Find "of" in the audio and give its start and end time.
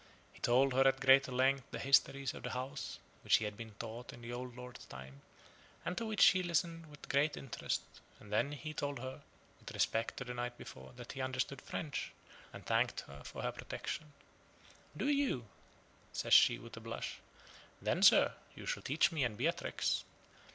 2.33-2.41